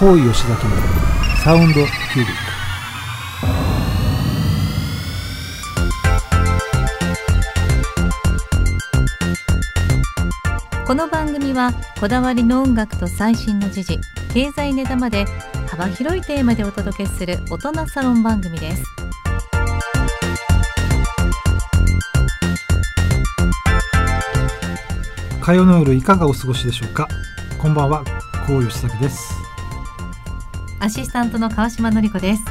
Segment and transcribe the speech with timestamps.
[0.00, 0.72] 高井吉崎の
[1.44, 1.84] サウンドキュー
[2.20, 2.26] ビッ
[10.78, 10.86] ク。
[10.86, 14.00] この番組はこだわりの音楽と最新の時事
[14.32, 15.26] 経済ネタまで
[15.68, 18.82] 幅広いテーマでお届けする大人サロン番組です。
[25.42, 27.06] 火曜の夜いかがお過ごしでしょうか？
[27.58, 28.02] こんばんは
[28.46, 29.39] 高井吉崎です
[30.80, 32.42] アシスタントの川島のり子です。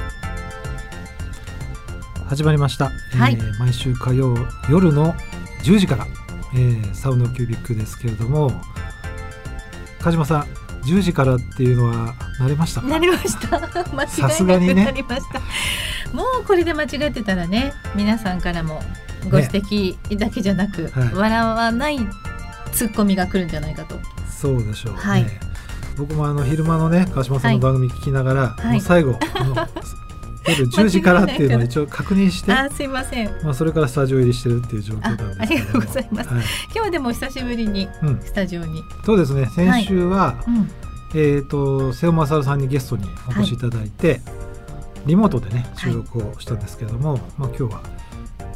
[2.27, 3.33] 始まりました、はい。
[3.33, 4.35] えー毎週火曜
[4.69, 5.15] 夜の
[5.63, 6.05] 10時から、
[6.53, 8.51] えーサウンドキュービックですけれども
[9.99, 10.41] 鹿島さん
[10.85, 12.87] 10時からっていうのは慣れましたか？
[12.87, 13.59] なりました。
[13.93, 14.85] 間違さすいなくがにね。
[14.85, 15.39] なりました、
[16.15, 18.83] もうこれで間違ってたらね皆さんからも
[19.29, 21.13] ご指摘だけじゃなく、はい。
[21.15, 21.99] 笑わない
[22.71, 23.99] ツッコミが来るんじゃないかと。
[24.29, 25.39] そうでしょうね、はい
[25.99, 28.71] 僕もあの昼間のね川島さんの番組聞きながら、はい。
[28.73, 29.55] もう最後あの
[30.47, 33.29] 夜 10時からっていうのを一応確認して あすいません。
[33.43, 35.33] まあ、それからスタジオ入りしてるっていう状況なんですけど。
[35.33, 36.29] もあありがとうございます。
[36.29, 36.43] はい。
[36.43, 39.49] 今日はでも久しぶりにうん、スタジオに、そうですね。
[39.53, 40.69] 先週は、うん、
[41.13, 44.21] えっ、と瀬尾勝さんにゲストにお越しいただいて、
[45.05, 47.81] リモートでね収録をしたんですけれども、まあ、今日は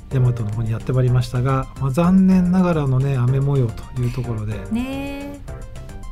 [0.09, 5.22] 大和の方にやってまいりましたが、まあ、残念ながらのね雨模様というところで、ねえ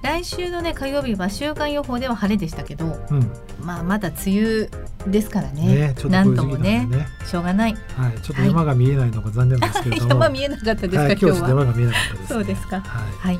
[0.02, 3.32] 来週のね火曜日は週間予報では晴れでしたけどうん。
[3.64, 4.70] まあまだ梅雨
[5.08, 5.76] ですからね。
[5.76, 7.08] ね、ちょっとなんともねでね。
[7.26, 7.74] しょうがない。
[7.96, 11.50] はい、ちょっと山が見えないのが残念ですけれども、 山見えなかったですか、はい、今日は。
[11.50, 12.82] 山が見えなかったです、ね、そうですか。
[12.82, 13.40] はい、は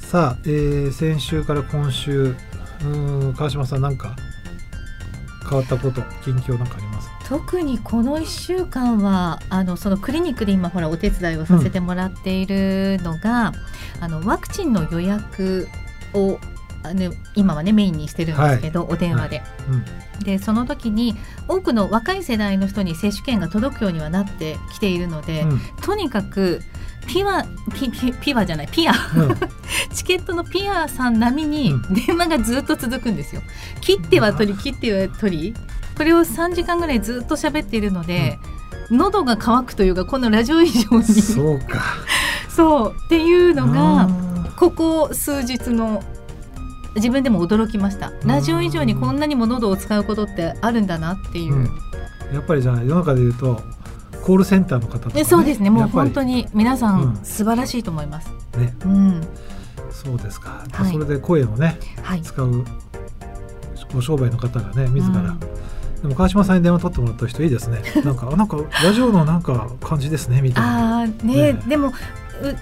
[0.00, 4.14] さあ、えー先週から今週うーん川島さんなんか
[5.48, 13.52] 変わったこと近況なんかあります特にこの1週間はあのそのクリニックで今ほらお手伝いをさせてもらっているのが、
[14.00, 15.68] あのワクチンの予約
[16.12, 16.38] を
[16.82, 19.42] あの今はねメインにしてるんですけど、お電話で。
[19.70, 19.84] うん。
[20.22, 21.16] でその時に
[21.48, 25.60] 多くの若い世代の人に接種券が届くようにはなってきているので、うん。
[25.82, 26.60] とにかく
[27.06, 28.92] ピワピピピワじゃないピア。
[28.92, 29.34] うん。
[29.94, 31.94] チケットのピアさん並みにうん。
[31.94, 33.42] 電話がずっと続くんですよ。
[33.80, 35.54] 切っては取り切っては取り
[35.96, 38.38] これを3時間ぐらいずっと喋っているので、
[38.90, 41.04] 喉が渇くというかこのラジオ以上に。
[41.04, 41.82] そうか。
[42.48, 42.94] そう。
[43.06, 44.08] っていうのがあ
[44.56, 46.02] ここ数日の
[46.96, 48.12] 自分でも驚きました。
[48.24, 52.34] ラジオ以上にこんなにも喉を使うことってあるんだなっていう、ーうん。
[52.34, 53.62] やっぱりじゃあ世の中で言うと
[54.22, 55.70] コールセンターの方とか、ね、でそうですね。
[55.70, 57.20] もう本当に皆さうんん。
[57.22, 58.74] 素晴らしいと思います、ね。
[58.84, 59.20] うん。
[59.90, 60.92] そうですか、はい。
[60.92, 62.22] それで声をねはい。
[62.22, 62.64] 使う
[63.92, 65.40] ご商売の方がね自ら、うん
[66.04, 67.80] でも川島さんに電話取ってもらった人いいですね。
[68.04, 71.00] なんかあなんかラジオのなんか感じですねみたいな。
[71.00, 71.92] あーねねでもう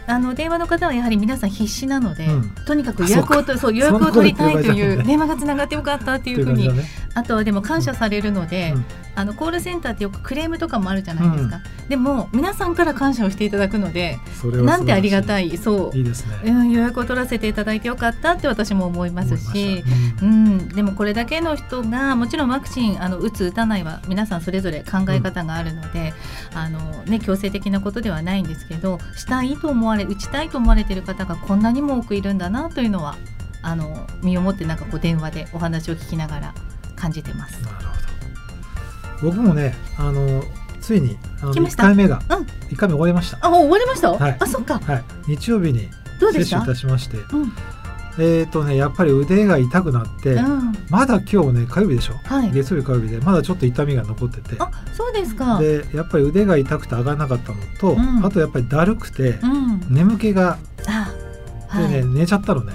[0.06, 2.50] あの電話の方はやはり皆さん必死なので、うん。
[2.66, 8.84] とにかく予約をとそう予約を取りたいという電話がつながってよかったっていうふうにっていう感じあとはでも感謝されるので、うん。
[9.14, 15.96] あのコールセンターってよくクレームとかもあるじゃないですか、でも皆さんから感謝をしていただくのでなんてありがたいいそう。
[15.96, 16.50] いいですね。
[16.50, 19.84] うん、予約を取らせていただいてよかったって私も思いますし
[20.22, 20.56] ううん。
[20.56, 26.14] ん、でもこれだけの人がもちろんワクチンあの打つ打たないは皆さんそれぞれ考え方があるので、
[26.54, 33.16] あのね、強制的なことではないんですけどしたいと思われ打ちたいと思われている方がこんなにも多くいるんだなというのは
[33.62, 36.54] あの身をもってなんかこう電話でお話を聞きながら
[36.96, 37.62] 感じてます。
[37.62, 37.82] なるほ
[39.22, 39.30] ど。
[39.30, 40.42] 僕もねあの
[40.80, 41.82] ついにあの1来ました？
[41.84, 42.46] 回目が、うん。
[42.70, 43.38] 一回目終わりました。
[43.40, 44.12] あ、終わりました？
[44.12, 44.36] はい。
[44.40, 44.80] あ、そっか。
[44.80, 45.04] はい。
[45.28, 45.88] 日曜日に
[46.32, 47.18] 接種いたしまして。
[47.18, 47.52] うん、
[48.18, 52.14] えっ、とねやっぱり腕が痛くなって、うん、まだ今日ね火曜日でしょ？
[52.24, 52.50] はい。
[52.52, 55.58] 月曜日火曜日でまだちょっと痛みが残っててあ、そうですか。
[55.58, 61.10] でやっぱり腕が痛くて上がらなかったのと、うんあとやっぱりだるくてうん、眠気があ、
[61.78, 62.04] でね、はい。
[62.06, 62.74] 寝ちゃったのね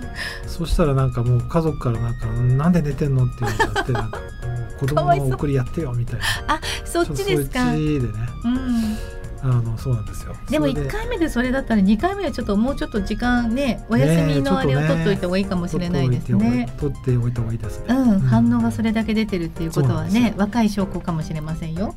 [0.46, 7.60] そしたらなんかもう家族からなんか「なんで寝てんの?」って言われちゃってなんかもう子供の送りやってよみたいなそっちですか。
[7.66, 8.08] そっちでね
[8.44, 8.96] うん。
[9.42, 10.34] あのそうなんですよ。
[10.50, 16.72] でもそれ1回目でそれだったら2回目はちょっともうちょっと時間ねお休みのあれを取っておいた方がいいかもしれないですね。
[16.78, 21.94] 取っておいた方がいいですね、うん、反応がそれだけ出てるっていうことはね若い証拠かもしれませんよ。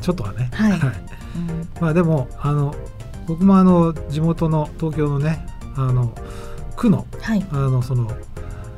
[0.00, 0.50] ちょっとはね。
[0.52, 0.72] はい。
[0.72, 1.68] うん。
[1.80, 2.74] まあでもあの
[3.26, 6.14] 僕もあの地元の東京のねあの
[6.76, 7.46] 区のはい。
[7.52, 8.10] あのその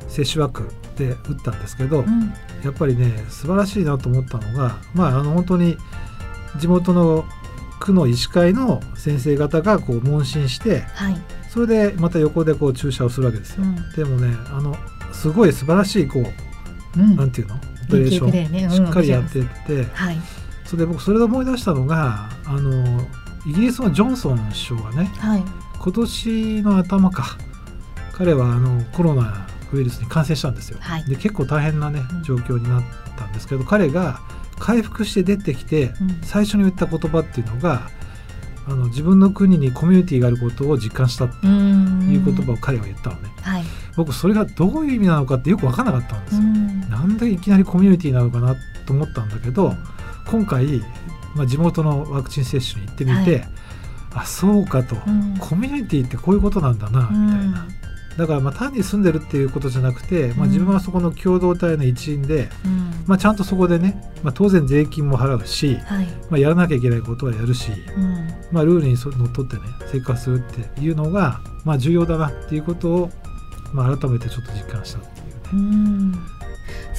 [0.07, 2.33] 接種枠で打ったんですけど、うん。
[2.63, 5.77] やっぱりね素晴らしいなと思ったのがまああの本当に
[6.59, 7.25] 地元の
[7.83, 11.21] 区の医師会の先生方がこう問診してはい。
[11.49, 13.63] それでまた横でこう注射をするわけですよ。
[13.63, 14.75] うんでもねあの
[15.11, 17.55] すごい素晴らしいこううんなんていうの？
[17.55, 20.17] オペレーション、しっかりやってって、はい。
[20.65, 23.05] それで僕それで思い出したのがあの
[23.45, 25.43] イギリスのジョンソン首相がねはい。
[25.77, 27.37] 今年の頭か
[28.13, 30.77] 彼はあのコロナウイルスに感染したんですよ。
[30.79, 32.83] はいで結構大変なねうん状況になっ
[33.17, 34.21] たんですけど、彼が
[34.59, 36.19] 回復して出てきて、うん。
[36.21, 37.89] 最初に言った言葉っていうのが
[38.65, 42.09] あの自分の国にコミュニティがあることを実感したってうん。
[42.11, 43.29] いう言葉を彼は言ったのね。
[43.41, 43.63] はい。
[43.95, 46.41] 僕それがどういう意味なのかってよく分からなかったんですよ。
[46.41, 46.89] うん。
[46.89, 48.55] なんでいきなりコミュニティなのかな
[48.85, 49.73] と思ったんだけど
[50.27, 50.81] 今回、
[51.35, 53.49] まあ、地元のワクチン接種に行ってみて、はい。
[54.15, 55.37] あそうかと、うん。
[55.39, 57.67] コミュニティってこういうことなんだなみたいな、
[58.17, 63.03] だからまあ単に住んでるっていうことじゃなくて、まあ、うん自分はそこの共同体の一員で、うん。
[63.07, 66.05] まあ、ちゃんとそこでね、まあ、当然税金も払うし、はい。
[66.29, 68.27] まあ、やらなきゃいけないことはやるし、うん。
[68.51, 69.61] まあ、ルールにそのっとってね
[69.91, 73.09] 生活するっていうのが、まあ、重要だなっていうことを、
[73.73, 75.33] まあ、改めてちょっと実感したっていうね。
[75.53, 76.32] うん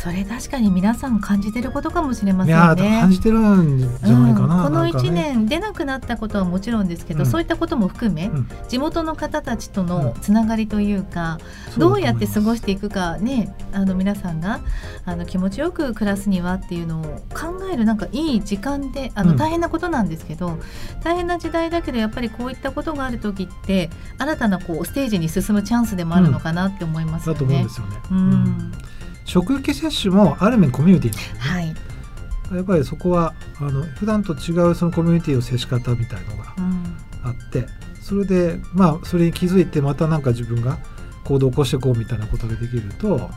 [0.05, 3.01] それ確かに皆さん感じてることかもしれまいせんね。
[3.01, 4.57] 感じてるんじゃないかな。
[4.59, 11.39] うんこのなんかね1年出なくなったことはもちろんですけど、うんそういったことも含め、うん地元の方たちとのうんつながりというか、
[11.79, 14.61] どうやって過ごしていくかねあの皆さんが
[15.07, 17.05] あの気持ちよく暮らすにはっていうのを
[17.35, 20.59] 考えるなんかいい時間であうんの大変なことなんですけど、
[21.03, 27.71] 大変な時代だけどやっぱりこういったことがある時って新たなこうステージに進むチャンスでもあるのかなって思いますよだと思うんねで。
[27.71, 27.97] すよね。
[28.11, 28.73] ううんん
[29.25, 37.67] 職域接種もある面コミュニティなんでねはい、やっぱりそこはあの普段と違うそのコミュニティの接し方みたいのがうんあって
[38.01, 40.79] それでまあそれに気づいてまたなんか自分が
[41.25, 43.31] 行動を起こしていこうみたいなことができると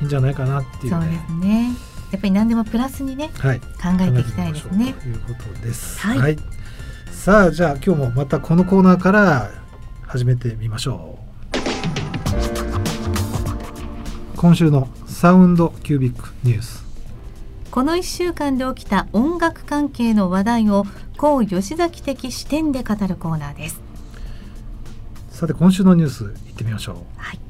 [0.00, 1.24] いいんじゃないかなっていうそうでね。
[1.28, 1.70] すね。
[2.10, 3.66] やっぱり何でもプラスにねはい、考
[4.00, 4.94] えていきたいですね。
[4.94, 6.00] ということです。
[6.00, 6.38] はい
[7.10, 9.50] さあじゃあ今日もまたこのコーナーから
[10.06, 11.27] 始めてみましょう。
[14.38, 16.84] 今週のサウンドキュービックニュース。
[17.72, 20.84] この1週間で起きた音楽関係の話題を
[21.16, 23.80] 高吉崎的視点で語るコーナーです。
[25.30, 26.96] さて今週のニュース行ってみましょう。
[27.16, 27.40] はい。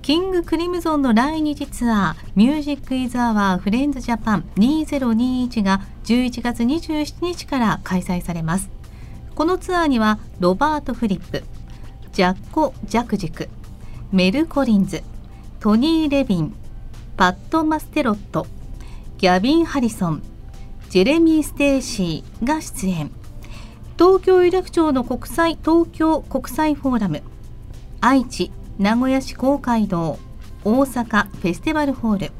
[0.00, 8.70] キングクリムゾンの来日ツアーミュージックイズアワーフレンズジャパン2021が11月27日から開催されます。
[9.34, 11.42] このツアーにはロバート・フリップ、
[12.12, 13.48] ジャッコ・ジャクジク、
[14.12, 15.02] メル・コリンズ、
[15.66, 16.54] トニー・レビン、
[17.16, 18.46] パット・マステロット、
[19.18, 20.22] ギャビン・ハリソン、
[20.90, 23.10] ジェレミー・ステーシーが出演。
[23.98, 27.20] 東京有楽町の国際東京国際フォーラム、
[28.00, 30.20] 愛知、名古屋市公会堂、
[30.62, 32.32] 大阪フェスティバルホール、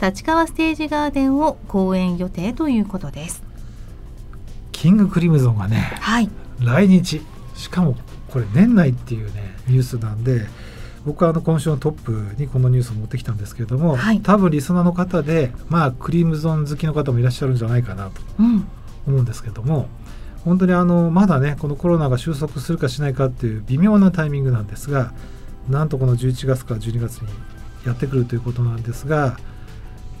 [0.00, 3.42] 立川ステージガーデンを公演予定ということです。
[4.72, 6.30] キングクリムゾンがねはい。
[6.60, 7.20] 来日
[7.54, 7.94] しかも
[8.30, 10.46] これ年内っていうねニュースなんで
[11.06, 18.64] 僕はあの今週のトップにこのニュースを持ってきたんですけれども、はい多分リスナーの方でまあクリムゾン好きの方もいらっしゃるんじゃないかなとうん。
[19.06, 19.88] 思うんですけども
[20.44, 25.12] 本当にあのまだねこのコロナが収束するかしないかっていう微妙なタイミングなんですが
[25.68, 27.28] なんとこの11月から12月に
[27.86, 29.38] やってくるということなんですが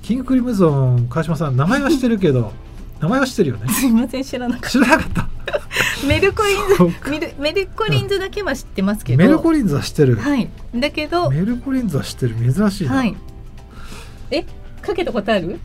[0.02, 2.52] キングクリムゾン川島さん名前は知ってるけど
[3.00, 6.06] 名前は知ってるよねすいません知らなかっ知らなかったた。
[6.06, 9.18] メルコリンズメルメルコリンズだけは知ってますけど。
[9.18, 10.48] メルコリンズは知ってる、はい。
[10.74, 13.16] だけどメルコリンズは知ってる珍しいな、はい。
[14.30, 14.44] え
[14.82, 15.58] かけたことある？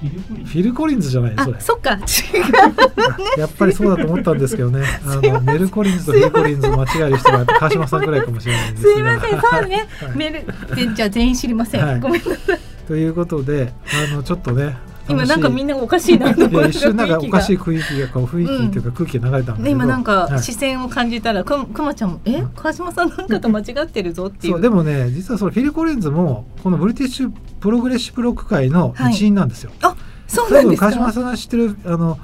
[0.00, 2.00] フィル・コリンズじゃないあそれそっか違う。
[3.38, 9.88] やっぱりそうだと思ったんですけどね あのメルコリンズとフィル・コリンズ間違える人が川島さんくらいかもしれないんですがすいませんそうね。
[10.00, 11.84] はいメルでじゃあ全員知りません。
[11.84, 12.58] はいごめんなさい。
[12.88, 13.74] ということで
[14.10, 14.78] あのちょっとね
[15.10, 17.58] 今なんかみんななおかしいなと思って一瞬なんかおかしいい。
[17.58, 22.42] 雰囲気がこう雰囲気というか空気が流れたんだけど、ね今なんかはい視線を感じたらくくまちゃんもえ？
[22.56, 24.54] 川島さんなんかと間違ってるぞっていう。
[24.54, 29.72] そうでもね実はそのフィル・コリンズもこのブリティッシュプログレッシブロック界の一員なんですよ。
[29.82, 30.90] あそうなんですか？
[30.92, 32.18] 川島さんが知ってるあの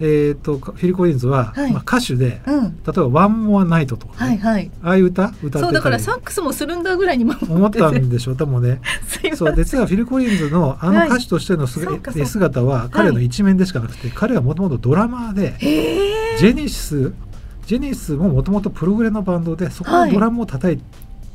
[0.00, 1.72] えっ、とフィル・コリンズは、はい。
[1.72, 2.62] まあ、歌手でうん。
[2.62, 4.30] 例えば「One More Night とか、ね。
[4.30, 4.70] はいはい。
[4.82, 8.36] ああいう歌歌ってそうだからサックスもするんだぐらいにも思ったんでしょう。
[8.36, 8.80] 多分ね。
[9.36, 12.28] そう実はフィル・コリンズのあの歌手としてのすがそうかそうか。
[12.28, 15.54] 姿は彼の一面でしかなくて、彼はもともとドラマーで。
[16.38, 17.12] ジェニス
[17.66, 20.08] ジェニスももともとプログレのバンドでそこはい。
[20.08, 20.78] のドラムを叩い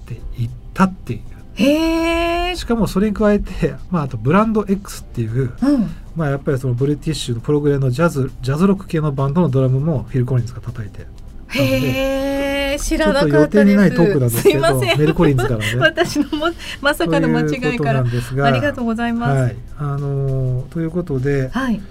[0.05, 1.19] ていったっていう、
[1.63, 2.55] へえ。
[2.55, 5.89] しかもそれに加えて、まあ、あとブランド X っていう、うん。
[6.15, 11.05] まあ、やっぱりそのブリティッシュのプログレのジャズジャズロック系のバンドのドラムもフィル・コリンズが叩いて
[11.49, 12.79] へえ。
[12.79, 13.77] 知らなかったです。
[13.77, 14.99] ないトークなんですけどすいません。
[14.99, 16.47] メル・コリンズからね 私のも
[16.81, 19.41] まさかの間違いからとうことなんですがありがとうございます。
[19.41, 21.81] はいあのーということで、はい。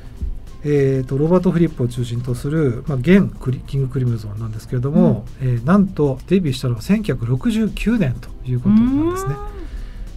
[0.65, 9.35] えー、とロバート・フリップを中心とする、まあ、現クリキング・クリムゾンなんですけれども、えーなんとデビューしたのは1969年ということなんですね。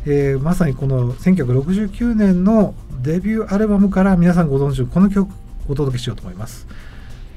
[0.05, 5.31] えーまさにこの1969年のデビューアルバムから皆さんご存知のこの曲
[5.67, 6.67] お届けしようと思います。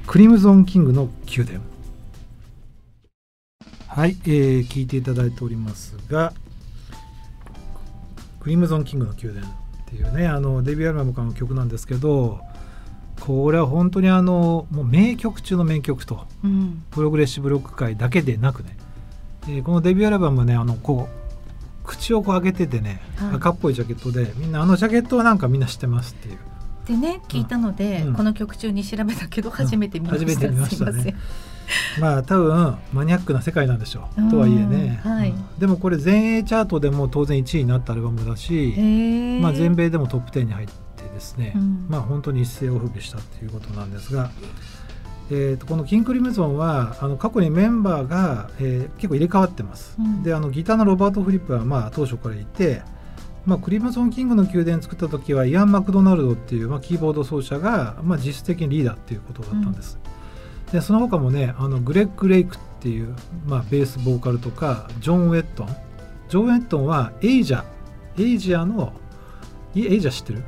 [0.07, 1.59] クリムゾン・キングの宮殿。
[3.87, 6.33] はい、えー、聞いていただいておりますが、
[8.45, 9.49] クリムゾン・キングの宮殿」っ
[9.87, 12.41] ていうねあのデビューアルバムからの曲なんですけど
[13.19, 18.77] これは本当にあのもう名曲中の名曲と、うん、プログレッシブロック界だけでなくね、
[19.43, 21.24] えー、このデビューアルバムはねあのこう
[21.85, 26.39] 口をこう上げててね、はい、赤っぽいジャケットでみんなあのジャケットはなんかみんな知ってますっていう。
[26.85, 31.15] でね聞いたので、うん、この曲中に調べたけど初めて見ました、うん、初めて見ましたね。
[31.99, 38.75] まあ多分マニアックな世界なんでしょうとはいえね、はい、でもこれ全英チャートでも当然1位になったアルバムだし、
[39.41, 40.73] まあ、全米でもトップ10に入って
[41.11, 44.29] ですね、うん、まあ本当に一世を風靡したっていうことなんですが、
[45.31, 49.95] えー、とこのキング・クリムゾンはあの過去にメンバーが、えー、結構入れ替わってます。
[49.99, 52.81] うん、であのギターのロバート・フリップはまあ当初からいて
[53.45, 59.99] まあ、クリムゾン・キングの宮殿作った時はイアン・マクドナルドっていう、まあ、キーボード奏者が、まあ、実質的にリーダーっていうことだったんです。
[60.65, 63.15] うん、でその他もねあのグレッグ・レイクっていう、
[63.45, 65.67] まあ、ベースボーカルとかジョン・ウェットン。
[66.27, 67.63] ジョン・ウェットンはエイジア
[68.17, 68.93] エイジアの
[69.75, 70.43] エイジア知ってる？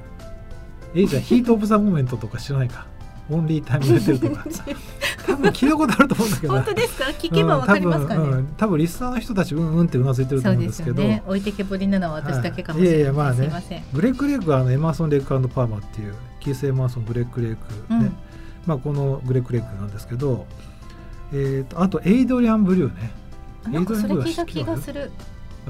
[0.96, 2.88] エイジア Heat of the Moment とか知らないか？
[3.30, 4.46] Only Time Will Tell とか
[5.26, 6.54] 多分聞いたことあると思うんだけど。
[6.54, 7.06] 本当ですか？
[7.06, 13.86] 聞けばわかりますかね、うん、多分、うん、多分リスナーの人たちうんうんってうなずいてると思うんですけど、ね、置いてけぼりなのは私だけかもしれない、はい、いやいやまあね。
[13.94, 18.18] グレッグ・レイクはあのエマーソン・レイクパーマっていうキース・エマーソン・グレッグ・レイクね、うん、
[18.66, 20.46] まあこのグレッグ・レイクなんですけど。
[21.34, 23.12] えーと、あとエイドリアン・ブリューね。
[23.70, 25.12] なんかそれ聞いた気がする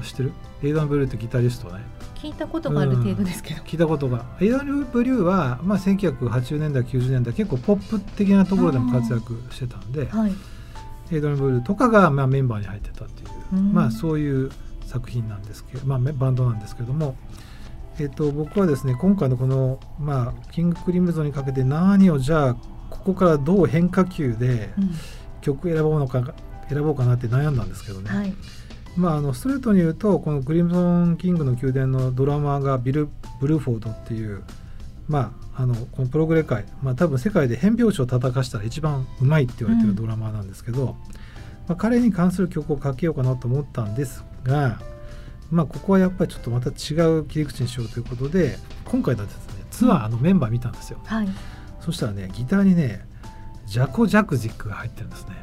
[0.02, 0.32] 知ってる？
[0.62, 1.82] エイドン・ブリューってギタリストね。
[2.14, 4.24] 聞いたことがある程度ですけど、うん、聞いたことが。
[4.40, 10.32] エイドン・ブリューは、まあ、1980年代90年代結構ポップ的なところでも活躍してたんで、はい、
[11.12, 14.50] エイドン・ブリューとかが、まあ、メンバーに入ってたっていう、うん、まあそういう
[14.86, 17.16] 作品なんですけど、まあ、バンドなんですけども。
[18.00, 22.54] えーと、僕はですね今回のこの、まあ、キング・クリムゾンにかけて何をじゃあ
[22.90, 24.70] ここからどう変化球で
[25.40, 26.32] 曲選ぼうのか、
[26.68, 28.32] 選ぼうかなって悩んだんですけどね、はい、
[28.98, 33.08] まあ、あのストレートに言うとこのクリムゾン・キングの宮殿のドラマーがビル・
[33.40, 34.42] ブルーフォードっていう、
[35.06, 40.94] まあ、あのこのプログレ界、まあ、多分世界で変拍子を叩かしたら一番うまいって言われてるドラマーなんですけど、うん、ま
[41.68, 44.80] あ、彼に関する曲をかけようかなと思ったんですが、
[45.52, 51.28] まあ、ここはやっぱりちょっとまた違う切り口にしようということで今回のですねツアーのメンバー見たんですよ、うんはい、
[51.80, 53.06] そしたらねギターにね
[53.66, 55.36] ジャコ・ジャクジックが入ってるんですね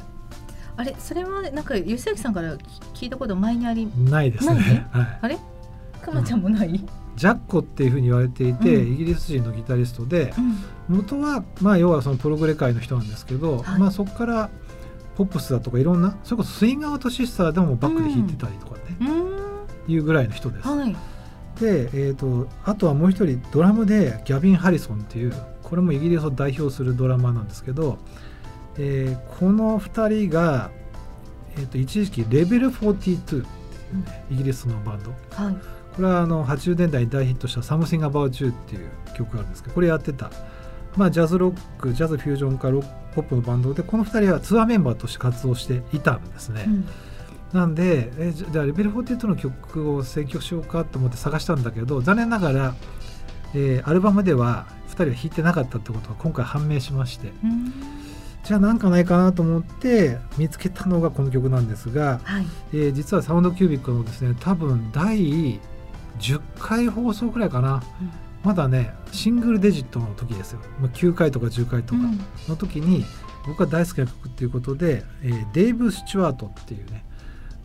[0.76, 2.56] あれそれはなんか吉崎さんから
[2.94, 5.38] 聞いたこと前にありないですね、はい、あれ？
[6.02, 10.34] くまちゃんもない、うん、ジャッコっていうふうに言われていて、うん、イギリス人のギタリストで、
[10.88, 14.50] うん、元はまあ要はそのプログレ界の人なんですけど、はい、まあそこから
[15.16, 18.80] ポップスだとかいろんなそれこそスイングアウトシスターでもバックで弾いてたりとかね、
[19.88, 20.68] いうぐらいの人です。
[20.68, 20.92] はい、
[21.58, 27.98] で、えーと、あとはもう一人ドラムでギャビン・ハリソンっていうこれもイギリスを代表するドラマーなんですけど、
[28.78, 30.70] えー、この2人が、
[31.56, 35.54] えーと、一時期レベル42っていうね、イギリスのバンド、はい、
[35.94, 40.30] これはあの80年代に大ヒットした「Something About You」っていう曲があるんですけどこれやってた、
[40.96, 46.64] まあ、ジャズロックジャズフュージョンかロックポップのバンドでこの2人はツアーメンバーとして活動していたんですね。
[46.66, 46.84] うん。
[47.52, 52.74] なんでえじゃあレベル42の曲を選曲しようかと思って探したんだけど残念ながら、
[53.54, 57.32] えー、アルバムでは2人は弾いてなかったってことが今回判明しまして、
[58.46, 65.58] じゃあ何かないかなと思って見つけたのがこの曲なんですが、はい、えー、実はサウンドキュービックのですね多分第
[66.20, 68.10] 10回放送くらいかな、うん、
[68.44, 72.00] まだねシングルデジットの時ですよ、まあ、9回とか10回とか
[72.48, 73.04] の時に、
[73.48, 77.04] 僕が大好きな曲っていうことで、えー、デイブ・スチュワートっていうね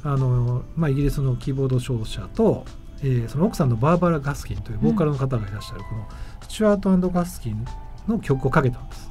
[0.01, 2.65] あの、まあ、イギリスのキーボード奏者と、
[3.03, 6.07] えー、その奥さんのバーバラ・ガスキンというボーカルの方がいらっしゃる、この
[6.41, 7.63] スチュワートガスキン
[8.07, 9.10] の曲をかけたんです。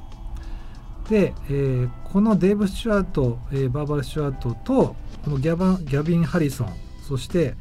[1.11, 6.73] で、えー、このデーブ・スチュワート、えー、バーバラ・スチュワートとこのギャバギャビン・ハリソン
[7.07, 7.55] そして、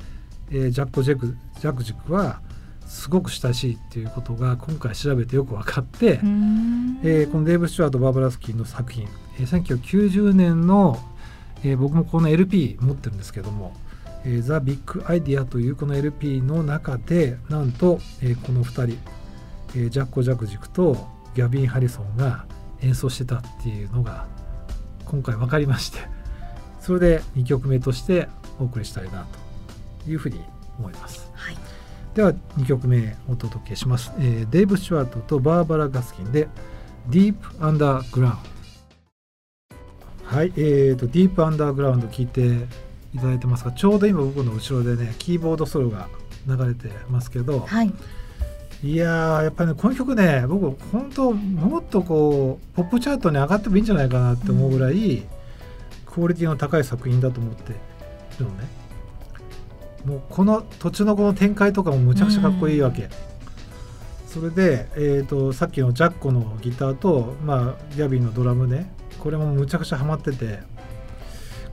[0.51, 2.41] えー、ジャッコ・ジェクジャクジクは
[2.85, 6.19] すごく親しいっていうことが今回調べてよく分かって、
[7.03, 9.07] えー、このデーブ・スチュワート・バーバラ・スキンの作品、
[9.39, 10.97] えー、1990年の
[11.63, 13.73] えー、僕もこの LP 持ってるんですけども
[14.25, 18.97] 「えー、ザ・ビッグ・アイディア」というこの LP の中でなんと、えー、この2人、
[19.75, 22.45] えー、ジャッコ・ジャクジクとギャビン・ハリソンが
[22.81, 24.27] 演奏してたっていうのが
[25.05, 25.99] 今回分かりまして
[26.79, 28.27] それで2曲目として
[28.59, 29.27] お送りしたいな
[30.03, 30.39] というふうに
[30.77, 31.29] 思います。
[31.33, 31.57] はい、
[32.15, 36.47] では2曲目お届けします、えー、デイブ・シュワートとバーバラ・ガスキンで
[37.09, 38.37] 「Deep Underground」
[40.23, 42.67] はい、えーと、ディープアンダーグラウンド聞いて
[43.15, 46.07] いただいてますがちょうど今僕の後ろでねキーボードソロが
[46.47, 47.91] 流れてますけど、はい、
[48.81, 55.23] いややっぱりねこの曲ね僕本当もっとこうポップチャートに上がってもいいんじゃないかなって思うぐらい、うん、
[56.05, 57.73] クオリティの高い作品だと思って
[58.39, 58.67] るのね。
[60.05, 63.09] もうこの途中のこの展開とかもむちゃくちゃかっこいいわけ、
[64.25, 70.59] それで、えーと、さっきのジャッコのギターと、まあ、ギャビンのドラムねこれもむちゃくちゃハマってて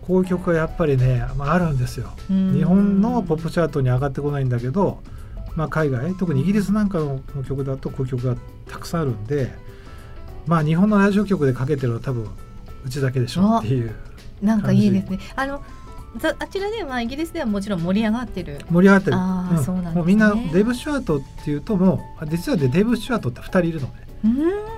[0.03, 2.11] こういう曲がやっぱりね、まあ、あるんですよ。
[2.29, 4.99] 日本のポップチャートに上がってこないんだけど、
[5.57, 8.37] まあ、海外特にイギリスなんかの曲だとこういう曲が
[8.69, 9.51] たくさんあるんで、
[10.47, 12.29] まあ、日本のラジオ局でかけてるのは多分
[12.85, 13.95] うちだけでしょっていう
[14.43, 15.19] なんかいいですね。
[15.35, 15.63] あの
[16.39, 18.59] あちらではイギリスではもちろん盛り上がってる。
[18.71, 19.17] 盛り上がってる。
[19.17, 24.07] あ、うん、そうなん、ね、もうみんなデーブ・シュワートっていうともう実はでデーブ・シュワートって2人いるのね。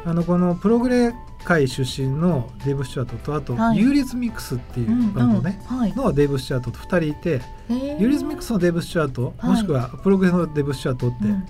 [0.05, 1.15] あのこのプログレ
[1.49, 5.77] 界出身のデーブ・シュワートとあと、はい、ユーリズミックスっていうバンドね、うん。
[5.77, 7.41] うんはい、のデーブ・シュワートと2人いて
[7.71, 11.47] ユーリズミックスのデーブ・スチュワート、もしくはプログレのデーブ・スチュワートって、うん。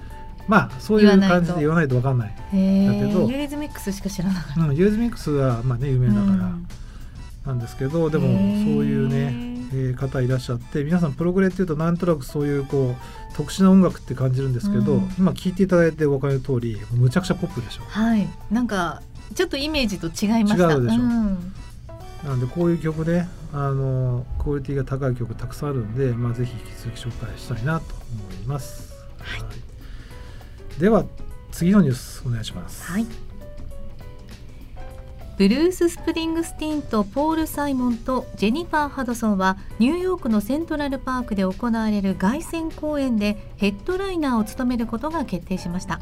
[0.46, 2.28] まあそういう感じで言わないと分かんない。
[2.28, 6.52] だけどユーリズミックスしか知らなかった、うん、ユーリズミックスはまあね有名だから、
[7.46, 8.36] なんですけどでもそう
[8.84, 17.82] いうねえー、方いらっしゃって皆さんプログレっていうとなんとなくそういうこう特殊な音楽って感じるんですけど、うん、今聴いていただいてお分かりの通りむちゃくちゃポップでしょ。
[17.84, 18.26] はい。
[18.50, 19.02] なんか
[19.34, 20.72] ちょっとイメージと違いました。
[20.72, 21.54] 違うでしょ、うん、
[22.24, 29.46] なんでこういう曲ねあのクオリティが高い曲たくさんあるんで、まあ、ぜひ引き続き紹介したいなと思います、はい、は
[30.76, 31.04] い、では
[31.50, 32.90] 次のニュースお願いします。
[32.90, 33.06] はい。
[35.38, 46.00] ブルース・スプリングスティーンとポール・サイモンとジェニファー・ハドソンはニューヨークのセントラルパークで行われる凱旋公演でヘッドライナーを務めることが決定しました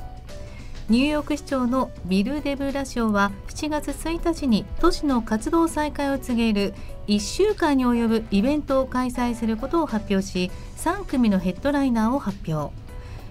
[0.89, 6.75] ニューヨーク市長のビル・デブラシオは7月1日に都市の活動再開を告げる
[7.09, 12.73] 1週間に及ぶイベントを開催することを発表し3組のヘッドライナーを発表。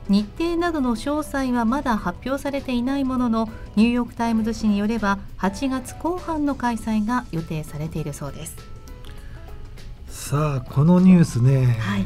[0.09, 8.55] 日程などの詳細はまだ発表されていないもののニューヨーク・タイムズ紙によれば8月後半の開催が予定されているそうです。
[10.09, 12.05] さあこのニュースね、はい、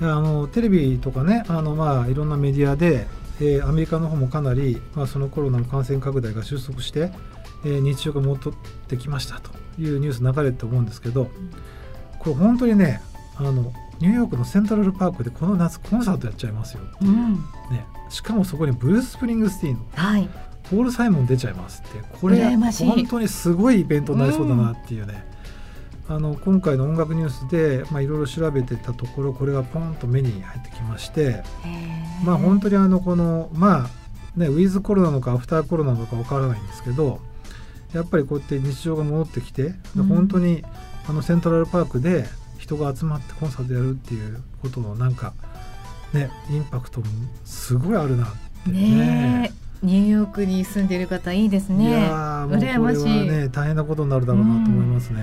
[0.00, 3.06] あのテレビとかねあの、まあ、いろんなメディアで、
[3.40, 7.10] えー、アメリカの方もかなり、まあ、そのコロナの感染拡大が収束して、
[7.64, 8.54] えー、日常が戻っ
[8.88, 11.28] てきましたというニュース流れると思うんですけど、
[12.18, 13.00] これ本当にね
[13.36, 17.34] あのニューヨークのセントラルパークでこの夏コンサートやっちゃいますよ、うん、
[17.70, 20.28] ね、しかもそこにブルース・スプリングスティーン、はい、
[20.64, 21.98] ポール・サイモン出ちゃいますって。
[22.20, 25.31] これ本当にすごいイベントになりそうだなっていうね、うん、
[26.12, 31.42] あの今回の音楽ニュースでいろいろ調べてたところこれがポンと目に入ってきまして
[32.22, 37.20] まあ本当にあのこのまあねウィズコロナのかアフターコロナのかわからないんですけど
[37.94, 40.62] やっぱりこうやって日常が戻ってきて、うん、本当に
[41.08, 42.26] あのセントラルパークで
[42.58, 45.32] 人が集まってコンサートやるっていうことのなんか
[46.12, 47.06] ねインパクトも
[47.44, 48.28] すごいあるなっ
[48.64, 48.80] てね。
[48.80, 51.88] ねニューヨークに住んでる方いいですね。
[51.88, 55.22] いやもうこれはね大変なことになるだろうなと思いますね。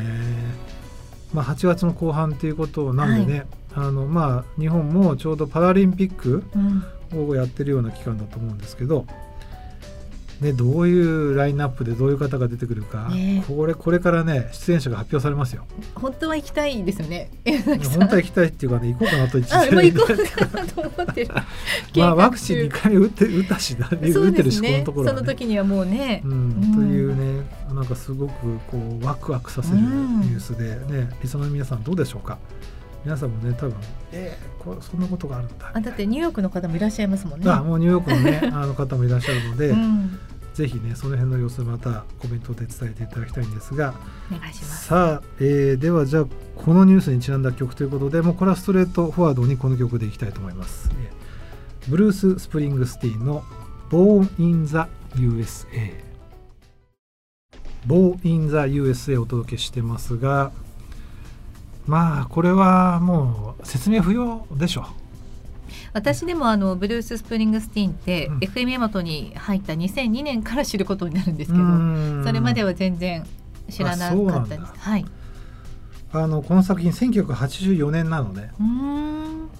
[1.33, 6.43] まあ8月の後半っていうことなんでね、はい、あのまあ日本もちょうどパラリンピック
[7.15, 9.05] をやってるような期間だと思うんですけど、
[10.41, 15.65] ね、どういうラインナップでどういう方が出てくるか、ね、これこれからね出演者が発表されますよ。
[15.95, 21.31] 本当は行きたいですよね本当は行きたいっていうかね行こうかなと一時行こうかなと思ってる。
[21.97, 32.37] まあワクチン2回打って打ったし打ってるしこのところ、ね、その時にはもうね、うん、というねなんかすごくこうワクワクさせるニュースでね、リスナーの皆さんどうでしょうか。
[33.05, 33.75] 皆さんもね多分
[34.11, 35.71] えー、こそんなことがあるんだ。
[35.73, 37.49] あだってニューヨークの方もいらっしゃいますもんね。
[37.49, 40.19] あもうニューヨークのねあの方もいらっしゃるので、うん、
[40.59, 43.93] ぜひねその辺の様子またコメントで伝えていただきたいんですが。
[44.29, 44.87] お願いします。
[44.87, 46.25] さあ、えー、ではじゃあ
[46.57, 53.41] このニュースにちなんだ曲ということでもうこれは straightforward にこの曲でいきたいと思います、えー、ブルース・スプリングスティーンの
[53.89, 54.79] 「Born in the
[55.15, 55.93] USA」
[57.87, 60.51] 「Born in the USA」をお届けしてますが
[61.87, 65.08] まあこれはもう説明不要でしょう
[65.93, 71.63] 私でもあのブルース・スプリングスティーンって、うん、FM ヤマトに入った2002年から知ることになるんですけど
[72.23, 73.25] それまでは全然
[73.69, 74.73] 知らなかったです。
[74.77, 75.05] はい。
[76.11, 78.51] あのこの作品1984年なのね。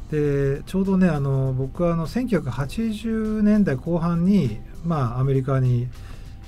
[0.10, 5.88] でちょうどねあの僕はあの1980年代後半に、まあ、アメリカに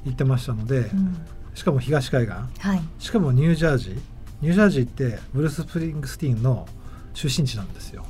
[0.04, 1.16] 行ってましたので、うん、
[1.54, 4.02] しかも東海岸、はい、しかもニュージャージー。
[4.42, 6.68] ニュージャージーってブルース・スプリングスティーンの
[7.14, 8.06] 出身地なんですよ。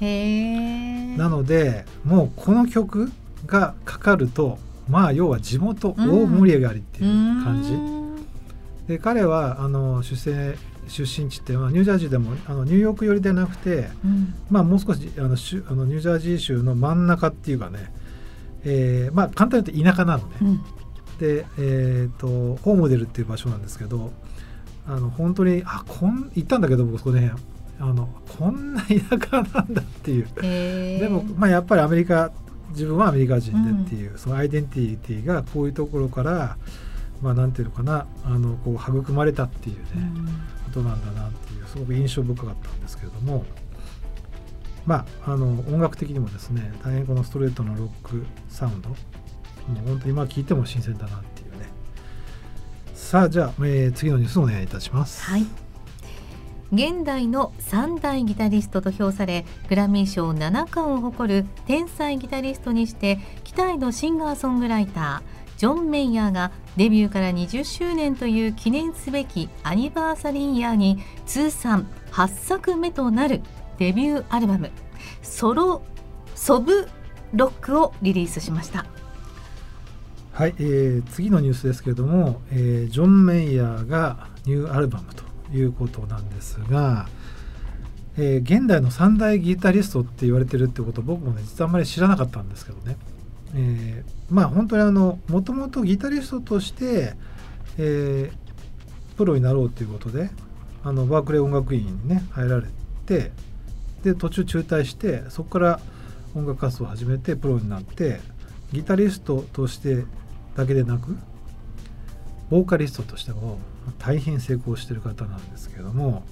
[1.18, 3.12] なのでもうこの曲
[3.46, 4.60] がかかると
[4.90, 7.74] まあ要は地元大盛り上がりっていう感じ。
[7.74, 8.26] うん、
[8.88, 17.94] で彼はあの出生出身地ってニュージャージーでもあのニューヨーク寄りではなくて、うん、まあもう少しあのあのニュージャージー州の真ん中っていうかね、
[18.66, 20.36] えー、まあ簡単に言うと田舎なのね。
[20.42, 20.58] うん、
[21.20, 24.12] で、えーと、とホーモデルっていう場所なんですけど
[24.88, 27.32] あの本当にあこん行ったんだけど僕そこね
[27.82, 30.28] あのこんな田舎なんだっていう。
[30.44, 31.00] へー。
[31.00, 32.32] でも、まあ、やっぱりアメリカ
[32.70, 36.58] 自分はアメリカ人でっていう、そのアイデンティティがこういうところから、
[37.22, 40.26] まあ、なんていうのかなあのこう育まれたっていうね、うん。
[40.72, 43.44] ことなんだなっていうすごく印象深かったんですけれども
[44.86, 51.70] まああの音楽的にもですね大変このストレートのロックサウンドもう本当に今聴いても新鮮だなっていうね。
[52.96, 55.24] さあじゃあ、えー次のニュースをお願いいたします。
[55.24, 55.46] はい
[56.72, 73.42] 現代の三大ギタリストと評されグラミー賞7冠を誇る天才ギタリストにして期待のシンガーソングライタージョン・メイヤーがデビューから20周年という記念すべきアニバーサリーイヤーに通算8作目となる
[73.78, 74.72] デビューアルバム
[75.22, 75.82] 「ソロ
[76.36, 76.88] ソブ
[77.34, 78.86] ロック」をリリースしました。
[80.32, 87.08] はい、えー次のニュースですけれども、えージョン・メイヤーがニューアルバムということなんですが、
[88.18, 92.98] えー現代の三大ギタリストって言われてるってこと僕もね実はあんまり知らなかったんですけどね、
[93.56, 97.14] えーまあ本当にあのもともとギタリストとして、
[97.78, 98.42] えー
[99.18, 100.32] プロになろうということで
[100.84, 102.68] あのバークレー音楽院にね入られ
[103.06, 103.32] て
[104.04, 105.80] で途中中退してそこから
[106.34, 108.20] 音楽活動を始めてプロになって
[108.72, 110.06] ギタリストとして
[110.56, 111.18] だけでなく
[112.50, 113.60] ボーカリストとしても
[114.00, 116.24] 大変成功してる方なんですけれども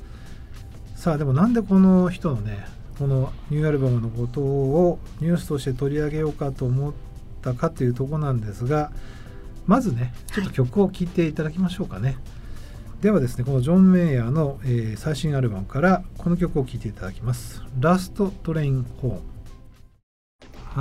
[0.96, 2.66] さあでもなんでこの人のね
[2.98, 6.94] このニューアルバムのことをニュースとして取り上げようかと思っ
[7.42, 8.92] たかというところなんですが
[9.66, 12.18] まずねちょっと曲を聴いていただきましょうかね、
[13.02, 19.20] ではですねこのジョン・メイヤーの、えー最新アルバムからこの曲を聴いていただきます「ラスト・トレイン・ホーム」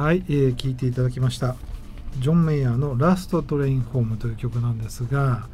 [0.00, 1.56] はい、えー、聴いていただきました。
[2.18, 5.46] ジョン・メイヤーの「ラスト・トレイン・ホーム」という曲なんですが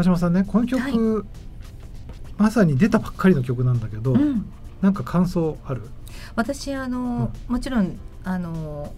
[0.00, 0.94] 鹿島さんねこの曲、はい。
[2.38, 4.50] まさに出たばっかりの曲なんだけど、うん。
[4.80, 5.82] なんか感想ある？
[6.36, 8.94] 私あの、もちろんあの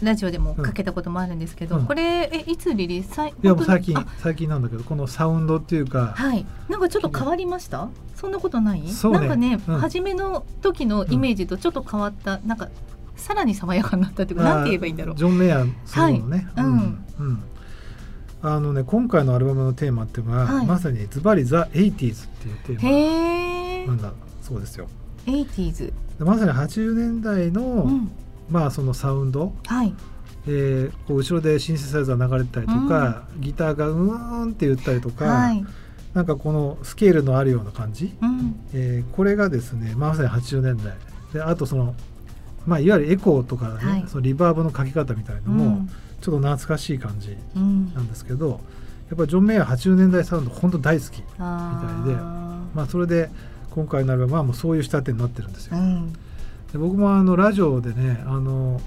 [0.00, 1.86] ラジオでもかけたこともあるんですけど、うん。
[1.86, 3.14] これえいつリリース？
[3.14, 6.46] さいいや最近最近なんだけどこのサウンドっていうか、あはい。
[6.70, 7.90] なんかちょっと変わりました？
[8.14, 8.88] そんなことない、ね。
[9.02, 9.78] なんかね、うん。
[9.78, 12.70] 初めの時のイメージとちょっと変わった、なんか
[13.16, 15.16] さらに爽やかになったっていうかなんて言えばいいんだろう。
[15.16, 16.64] ジョン・メイヤーそのね、はい。
[16.64, 17.04] うん。
[17.18, 17.42] うん
[18.46, 20.66] あのね今回のアルバムのテーマっていうのは、はい。
[20.66, 23.94] まさにズバリザ・ 80s っていうテーマ。
[23.94, 24.86] なんだそうですよ。
[25.26, 28.10] 80s でまさに80年代の、うん。
[28.50, 29.94] まあそのサウンド、はい。
[30.46, 35.64] えーこう後ろでシンセサイザー流れてたりとか、ギターがうーんって言ったりとか、はい。
[36.12, 38.60] なんかこのスケールのあるような感じ、うん。
[38.74, 40.92] えーこれがですねまさに80年代。
[41.32, 41.94] であとその、
[42.66, 44.04] まあ、いわゆるエコーとかね、はい。
[44.06, 45.90] そのリバーブのかけ方みたいのもうん
[46.24, 47.92] ちょっと懐かしい感じうん。
[47.92, 48.48] なんですけど
[49.10, 52.22] やっぱりジョン・メイヤー80年代サウンド本当大好き、あみたいで
[52.74, 53.28] まあ、それで
[53.70, 55.76] 今回のアルバムはもうそういう仕立てになってるんですよ。
[55.76, 56.12] うん。
[56.12, 56.18] で
[56.78, 58.80] 僕もあのラジオでねあの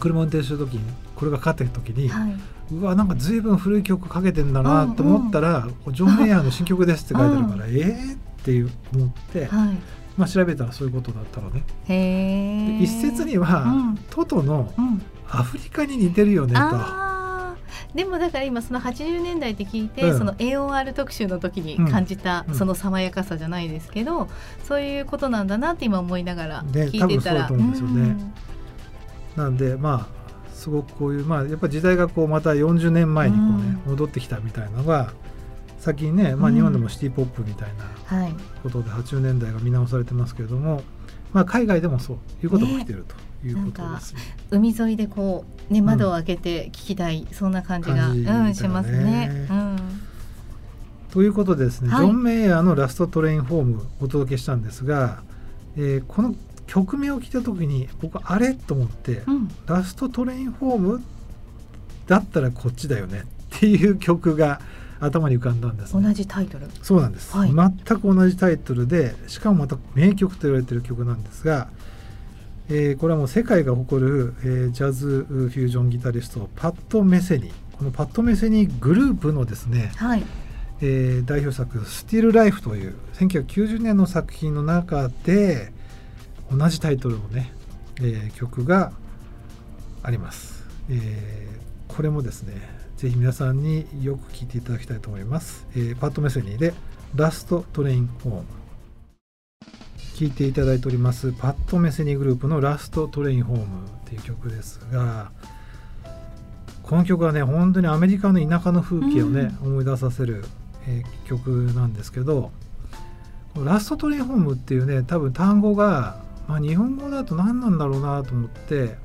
[0.00, 0.80] 車運転してる時に
[1.14, 2.34] これがかかってる時に、はい。
[2.72, 9.76] うわなんか随分古い曲かけてんだなと思ったら、ジョン・メイヤーの新曲ですって書いてあるから、えーって思って、はい。
[10.16, 12.78] まあ、調べたらそういうことだったのね。
[12.82, 13.98] 一説には、うん。
[14.10, 16.60] トトのうんアフリカに似てるよねと。
[17.94, 20.18] でもだから今その80年代って聞いて、うん。
[20.18, 22.54] その AOR 特集の時に感じたうん。
[22.54, 24.28] その爽やかさじゃないですけど、
[24.64, 28.32] そういうことなんだなって今思いながらね聞いてたら、多分そうだと思うんですよね。
[29.36, 33.90] なんでまあすごくこういうまあやっぱ時代がこうまた40年前にこうね、うん。
[33.92, 35.12] 戻ってきたみたいなのが
[35.78, 36.54] 先にね、まあ、うん。
[36.54, 38.34] 日本でもシティ・ポップみたいなはい。
[38.62, 40.82] ことで80年代が見直されてますけれども、
[41.32, 43.14] まあ、海外でもそういうことが起きてると
[43.46, 44.20] いうことですね。
[44.50, 48.20] 海沿いでこうね窓を開けて聞きたい、そんな感じが、ね。
[48.20, 49.46] うん、しますね。
[49.50, 49.76] うん。
[51.10, 52.06] ということでですね、はい。
[52.06, 55.22] ジョン・メイヤーの「ラスト・トレイン・ホーム」お届けしたんですが、
[55.76, 56.34] えーこの
[56.66, 59.50] 曲名を聞いた時に僕あれと思って、うん。
[59.66, 61.02] ラスト・トレイン・ホーム
[62.06, 63.24] だったらこっちだよね
[63.56, 64.60] っていう曲が
[64.98, 66.66] 頭に浮かんだんです、同ね、じタイトル。
[66.82, 67.52] そうなんです、はい。
[67.52, 71.68] 全く同じタイトルでしかもまた名曲と言われている曲なんですが、
[72.68, 77.52] えーこれはもう世界が誇る、えージャズフュージョンギタリストパッド・メセニ。
[77.76, 80.24] このパッド・メセニグループのですね、はい。
[80.80, 85.72] えー代表作「スティール・ライフ」という1990年の作品の中で
[86.50, 87.52] 同じタイトルのね、
[88.00, 88.92] えー曲が
[90.02, 92.54] あります、えーこれもですね
[92.96, 96.74] ぜひ皆さんによく聴いていただきたいと思います、えーパッド・メセニーで
[97.14, 98.42] 「ラスト・トレイン・ホーム」
[100.14, 103.66] 聴いていただいておりますパッド・メセニーグループの「ラスト・トレイン・ホーム」っ
[104.04, 105.32] ていう曲ですが
[106.84, 110.44] この曲はね本当にアメリカの田舎の風景をね、思い出させる、
[110.86, 112.52] えー曲なんですけど
[113.56, 118.96] ラストトレインホームっていうね多分単語が、まあ、日本語だと何なんだろうなと思って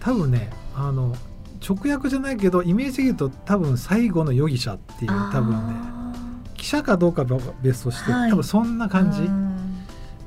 [0.00, 1.14] 多分ねあの
[1.66, 5.99] 直訳じゃないけどイメージで言うと多分最後の容疑者っていう多分ね記
[6.70, 9.28] 者かどうかは別として、はい、多分そんな感じ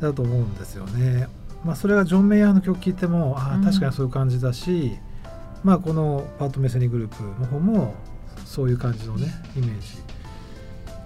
[0.01, 1.27] だと思うんですよね。
[1.63, 4.71] まあ、それがジョン・メイヤーの曲聴いてもあ確かにそういう感じだし、
[5.63, 7.93] うん、まあ、このパートメセニグループの方も
[8.45, 9.95] そういう感じのねイメージ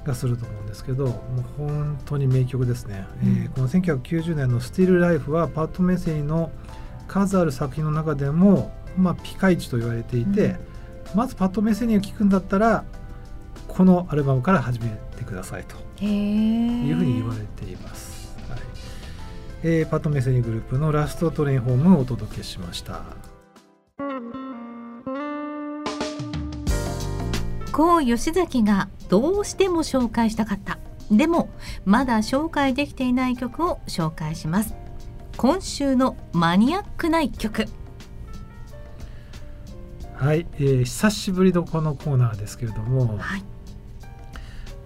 [0.04, 1.14] がすると思うんですけどもう
[1.60, 6.50] 本当に名曲ですね、うん、えー、この1990年の「スティール・ライフ」はパートメセニの
[7.08, 10.56] 数ある作品の中でも、まあ、ピカイチと言われていて、
[11.14, 12.84] うん、まずパットメセニを聴くんだったら
[13.68, 18.36] このアルバムから始めてくださいというふうに言われています。
[19.64, 23.02] えー、パットメセニグループのラストトレインホームをお届けしました。
[27.72, 30.80] 郷吉崎がどうしても紹介したかった。
[31.12, 31.50] でも
[31.86, 34.76] まだ紹介できていない曲を紹介します。
[35.38, 37.66] 今週のマニアックな一曲。
[40.16, 43.44] はい、えー、久しぶりのこのコーナーですけれども、はい、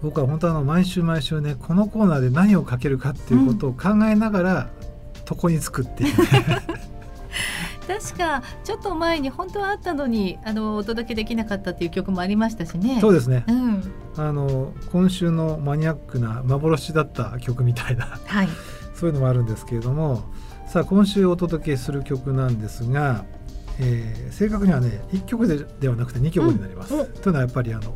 [0.02, 4.70] 僕は本当あの毎週毎週ねこのコーナーで何をかけるかっていうことを考えながら、
[5.30, 6.26] 床につくっていう、ね、
[7.86, 12.98] 確かちょっと前に本当はあったのにあのお届けできなかったっていう曲もありましたしね。
[13.00, 13.44] そうですね。
[13.48, 13.82] うん、
[14.16, 18.48] あの今週のマニアックな幻だった曲みたいな、はい、
[18.94, 20.24] そういうのもあるんですけれども、
[20.66, 23.24] さあ今週お届けする曲なんですが、
[23.78, 26.94] えー、正確にはね1曲でではなくて2曲になります。
[26.94, 27.94] うん、というのはやっぱりあの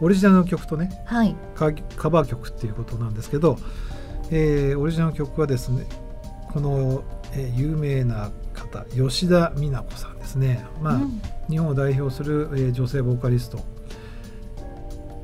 [0.00, 1.70] オリジナルの曲とね、はい、カ
[2.10, 3.58] バー曲っていうことなんですけど、
[4.30, 5.86] えー、オリジナルの曲はですね
[6.52, 13.58] この、えー、有名な方吉田美奈子さんですね、まあ、うん、日本を代表する、えー、女性ボーカリスト。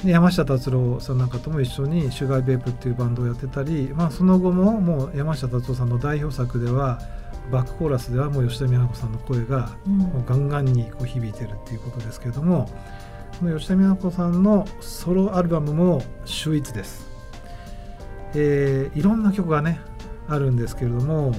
[0.05, 7.01] で山下達郎さんなんかとも一緒にシュガーベープっていうバンドをやってたり、まあ、その後ももう山下達郎さんの代表作では
[7.53, 12.71] バックコーラスではもう吉田美奈子さんの声がもうガンガンにこう響いてるっていうことですけれども、
[13.41, 17.09] この吉田美奈子さんのソロアルバムも秀逸です。
[18.35, 19.81] えー、いろんな曲がね
[20.29, 21.33] あるんですけれども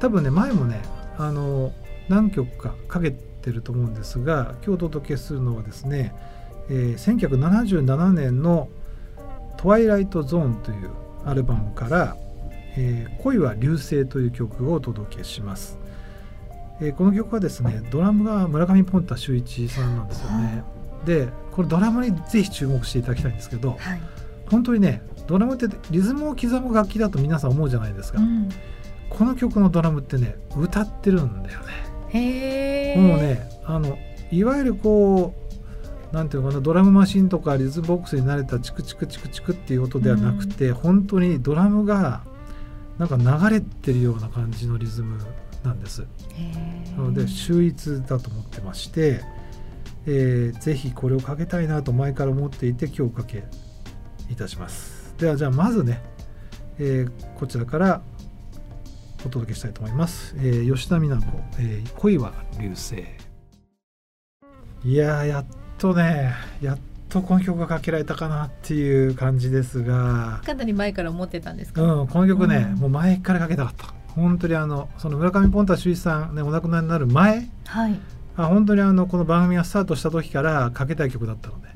[0.00, 0.82] 多分ね前もね
[1.16, 1.72] あの
[2.10, 6.14] 何曲かかけてると思うんですが今日お届けするのはですね、
[6.68, 8.68] えー、1977年の
[9.56, 10.90] 「トワイライトゾーン」という
[11.24, 12.18] アルバムから
[12.76, 15.78] 「えー、恋は流星」という曲をお届けします。
[16.82, 20.83] えー、この曲はですねドラムが村上ポンタ秀一さんなんですよね。
[21.04, 24.00] でこれドラムにぜひ注目していただきたいんですけど、はい、
[24.50, 28.48] 本当にねドラムってリズムを刻む楽器だと皆さん思うじゃないですか、うん、
[29.08, 32.96] この曲のドラムってね歌ってるんだよね。
[32.96, 33.98] もうねあの
[34.30, 35.34] いわゆるこ
[36.12, 42.22] うなんていうのかなドラムマシンとかリズムボックスに慣れたチクチクチクチクっていう音ではなくて、うん、本当にドラムが
[42.98, 45.18] なんか流れてるような感じのリズム
[45.64, 46.06] なんです。
[46.96, 49.22] なので秀逸だと思ってまして、
[50.06, 53.44] えー、ぜひこれをかけたいなと前から思っていて今日おかけ
[54.30, 55.14] いたします。
[55.18, 56.02] ではじゃあまずね、
[56.78, 58.02] えー、こちらから
[59.24, 63.04] お届けしたいと思います、えー、吉田美奈子、えー、恋は流星。
[64.84, 65.46] いややっ
[65.78, 70.42] とねやっとこの曲がかけられたかなっていう感じですが。
[70.44, 73.94] かなり前から思ってたんですか、うん、この曲ね、うん、もう前からかけたかった。
[74.08, 77.98] 本当にあのその村上ポンタ秀一さんねお亡くなりになる前、はい、
[78.36, 81.68] あ本当にあのこの番組がスタートした時からかけたい曲だったので。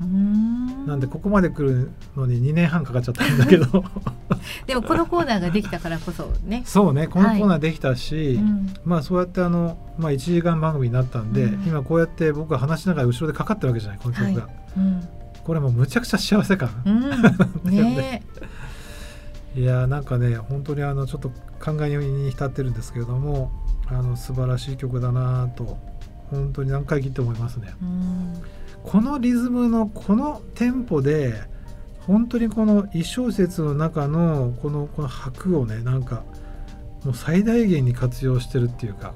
[0.87, 3.65] なんでここまで来るのに2年半かかっちゃったんだけど。
[4.67, 6.63] でもこのコーナーができたからこそね。
[6.65, 8.45] そうねこのコーナーできたし、はい
[8.83, 14.53] まあそうやってあの、まあ、1時間番組になったんで、うん、今こうやって僕が話しながら後ろでかかってるわけじゃないこの曲が、はい。
[14.77, 15.07] うん、
[15.43, 17.09] これもむちゃくちゃ幸せ感、うん。
[17.71, 18.23] ね
[19.55, 23.51] いやなんかね本当にあのちょっと考えに浸ってるんですけれども
[23.87, 25.77] あの素晴らしい曲だなと
[26.29, 27.73] 本当に何回聞いて思いますね。
[28.83, 31.33] このリズムのこのテンポで
[32.01, 36.23] 本当にこの1小節の中のこのこの拍をねなんか
[37.03, 39.13] もう最大限に活用してるっていうか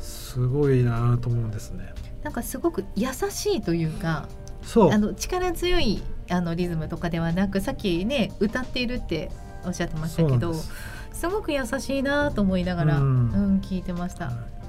[0.00, 1.94] すごいなと思うんですね。
[2.22, 4.28] なんかすごく優しいというか
[4.62, 9.30] そうあの力強いあのリズムとかではなくさっきね歌っているって
[9.64, 14.26] おっしゃってましたけどすごく優しいなと思いながら、うん、うん、聞いてました。
[14.26, 14.63] はい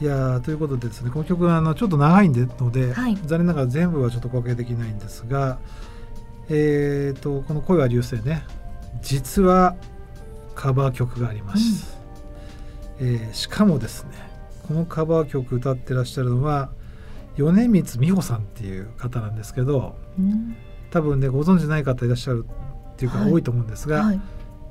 [0.00, 5.58] いやということでですねこの曲はあのちょっと長いんでので、はい、残念ながら全部はちょっとおかけできないんですが、
[6.48, 8.44] えーと、この「恋は流星ね」
[9.02, 9.76] 実は
[10.54, 11.98] カバー曲があります、
[12.98, 14.10] うん、えー、しかもですね
[14.66, 16.70] このカバー曲歌ってらっしゃるのは
[17.36, 20.56] 米光美穂さんっていう方なんですけど、うん、
[20.90, 22.46] 多分ねご存じない方いらっしゃる
[22.92, 23.32] っていうかはい。
[23.32, 24.20] 多いと思うんですが、はい、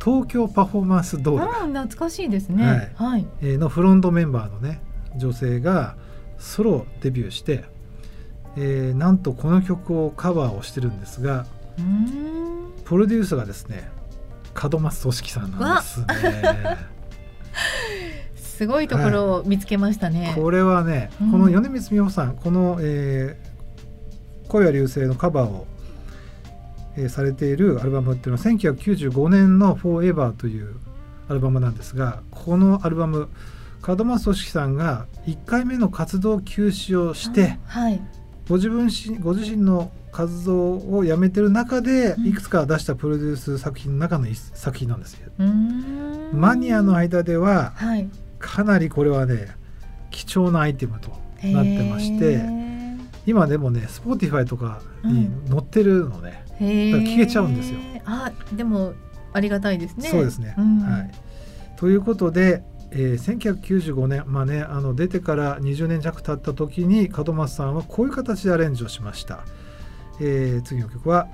[0.03, 2.93] 東京パフォーマンスドール、懐かしいですね。
[2.95, 3.25] はい。
[3.41, 4.81] えーのフロントメンバーのね
[5.15, 5.95] 女性が
[6.38, 7.65] ソロデビューして、
[8.58, 11.45] えーなんとこの曲をカバーをしてるんですが
[11.78, 12.74] うーん。
[12.86, 13.89] プロデュースがですね
[14.72, 16.78] 門松組織さんなんですね。
[18.36, 20.34] すごいところを見つけましたね。
[20.36, 23.50] これはね、うんこの米光美穂さんこの、えー
[24.50, 25.67] 声は流星のカバーを、
[26.98, 30.76] えーされているアルバムっていうのは1995年の「Forever」という
[31.30, 33.30] アルバムなんですがこのアルバム
[33.85, 38.01] 門松組織さんが1回目の活動休止をしてはい。
[38.47, 45.31] ご自分しご自身の活動をやめてる中でうんいくつか出したプロデュース作品の中の一作品なんですよ。
[45.37, 46.29] うーん。
[46.33, 48.09] マニアの間でははい。
[48.39, 49.47] かなりこれはね
[50.11, 51.09] 貴重なアイテムと
[51.43, 52.41] なってまして
[53.25, 58.93] 今でもね Spotify とかに載ってるのね、へーだから聞けちゃうんですよあ、でも
[59.33, 60.09] ありがたいですね。
[60.09, 61.11] そうですね、んはい。
[61.77, 69.43] ということで、えー1995年まあねあの出てから20年弱経った時に門松さんはこういう形でアレンジをしました、
[70.19, 71.28] えー次の曲は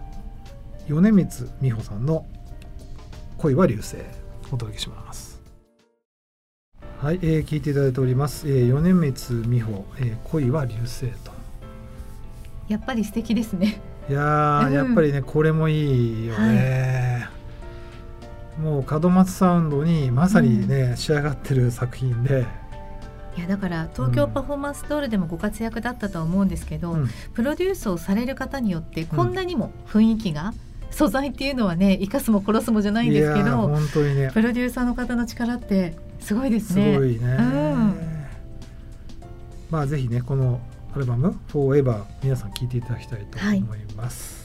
[0.88, 1.28] 米光
[1.62, 2.26] 美穂さんの
[3.38, 3.98] 「恋は流星」
[4.52, 5.41] お届けします。
[7.02, 11.32] はい、えー聞いていただいております、えー米光美穂、えー恋は流星と。
[12.68, 13.80] やっぱり素敵ですね。
[14.10, 14.74] いやー、うん。
[14.74, 17.28] やっぱりねこれもいいよね、
[18.65, 22.47] もう門松サウンドにまさにね、仕上がってる作品で、
[23.38, 27.10] いやだから東京パフォーマンスドールでもご活躍だったとは思うんですけど、うん。
[27.36, 30.51] プロデュースをされる方によってこんなにも雰囲気が、
[30.89, 34.32] 素材っていうのはね生かすも殺すもじゃないんですけど本当にね。
[34.34, 36.97] プロデューサーの方の力ってすごいですすね。
[36.97, 37.93] ごいね、うん。
[39.69, 40.60] まあぜひねこの
[40.95, 44.44] アルバム「Forever」皆さん聴いていただきたいと思います、はい、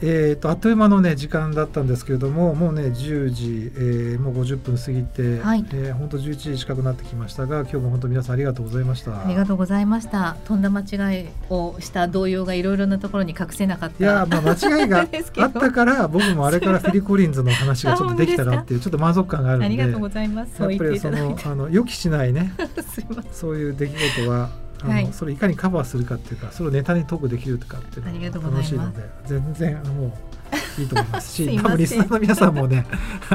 [0.00, 10.36] えー、とあっという間のね時間だったんですけれどももうね10時、えーもう50分過ぎて、はいえー本当11時近くなってきましたが今日も本当皆さんありがとうございましたありがとうございました。
[10.44, 14.02] とんだ間違いをした動揺がいろいろなところに隠せなかった。
[14.02, 15.00] いやーまあ間違いが
[15.44, 20.62] あったから僕もあれから フィリ・コリンズの話がちょっとできたなっていうちょっと満足感があるんでありがとうございます。
[20.62, 23.32] やっぱりそのあの予期しないねて すいません。
[23.32, 24.48] そういう出来事は
[24.82, 25.08] あの、はい。
[25.12, 32.86] それいかにカバーするかっていうかそれをネタにトークできるとかっていうのが楽しいので全然もういいと思いますし多分リスナーの皆さんもね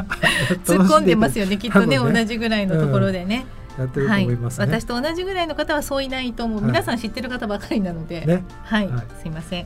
[0.66, 1.58] 突っ込んでますよね。
[1.58, 3.46] きっとねね同じぐらいのところでね。
[3.78, 4.66] やってるとはい思いますね。
[4.66, 6.66] 私と同じぐらいの方はそういないと思う、はい。
[6.68, 8.44] 皆さん知ってる方ばかりなので、ね。
[8.64, 9.04] はい、はい。
[9.22, 9.66] すいません。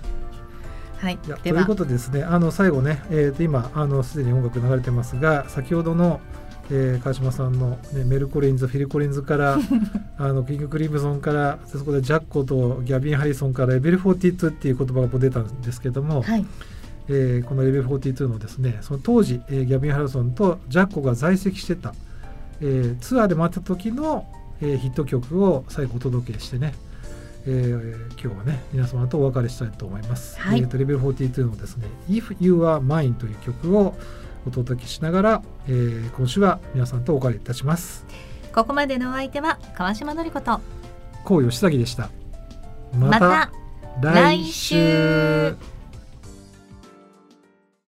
[0.98, 1.20] はい。
[1.26, 6.22] いや、ということでですねあの最後ね、えー、と今あのすでに音楽流れてますが先ほどの、
[6.70, 9.58] えー川島さんの、ね、メル・コリンズフィル・コリンズから
[10.18, 16.46] あのキング・クリムゾンからそこでジャッコとギャビン・ハリソンからレベル42っていう言葉が出たんですけども、はい、
[17.08, 21.94] えーこのレベル42のですねその当時、えーギャビン・ハリソンとジャッコが在籍してた、
[22.62, 24.26] えーツアーで回った時の、
[24.62, 26.74] えーヒット曲を最後お届けしてね、
[27.46, 30.38] えー今日はね皆様とお別れしたいと思います。
[30.40, 33.96] はいえーとレベル42のですね「If You Are Mine」という曲を
[34.46, 38.06] お届けしながら、えー今週は皆さんとお別れいたします。
[38.54, 40.60] ここまでのお相手は川島のり子と
[41.24, 42.10] こう吉崎でした。
[42.98, 43.52] また
[44.02, 45.56] 来週